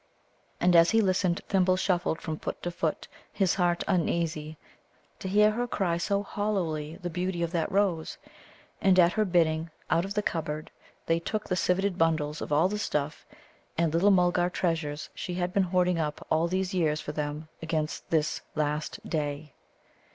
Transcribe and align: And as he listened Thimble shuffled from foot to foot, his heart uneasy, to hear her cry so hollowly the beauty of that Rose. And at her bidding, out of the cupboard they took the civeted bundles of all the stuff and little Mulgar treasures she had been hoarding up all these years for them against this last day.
And 0.59 0.75
as 0.75 0.89
he 0.89 0.99
listened 0.99 1.41
Thimble 1.47 1.77
shuffled 1.77 2.21
from 2.21 2.39
foot 2.39 2.63
to 2.63 2.71
foot, 2.71 3.07
his 3.31 3.53
heart 3.53 3.83
uneasy, 3.87 4.57
to 5.19 5.27
hear 5.27 5.51
her 5.51 5.67
cry 5.67 5.97
so 5.97 6.23
hollowly 6.23 6.95
the 6.95 7.09
beauty 7.11 7.43
of 7.43 7.51
that 7.51 7.71
Rose. 7.71 8.17
And 8.81 8.97
at 8.97 9.13
her 9.13 9.25
bidding, 9.25 9.69
out 9.91 10.03
of 10.03 10.15
the 10.15 10.23
cupboard 10.23 10.71
they 11.05 11.19
took 11.19 11.47
the 11.47 11.55
civeted 11.55 11.99
bundles 11.99 12.41
of 12.41 12.51
all 12.51 12.67
the 12.67 12.79
stuff 12.79 13.27
and 13.77 13.93
little 13.93 14.09
Mulgar 14.09 14.49
treasures 14.49 15.11
she 15.13 15.35
had 15.35 15.53
been 15.53 15.61
hoarding 15.69 15.99
up 15.99 16.25
all 16.31 16.47
these 16.47 16.73
years 16.73 16.99
for 16.99 17.11
them 17.11 17.47
against 17.61 18.09
this 18.09 18.41
last 18.55 19.07
day. 19.07 19.53